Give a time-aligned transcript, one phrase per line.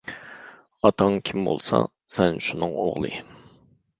[0.87, 1.81] ئاتاڭ كىم بولسا،
[2.17, 3.13] سەن شۇنىڭ ئوغلى.